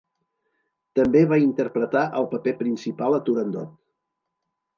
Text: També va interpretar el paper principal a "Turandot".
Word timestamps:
També 0.99 1.21
va 1.33 1.39
interpretar 1.41 2.01
el 2.21 2.27
paper 2.33 2.55
principal 2.63 3.19
a 3.19 3.21
"Turandot". 3.29 3.79